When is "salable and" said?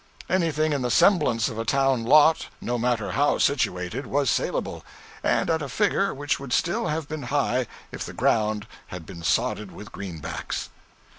4.31-5.47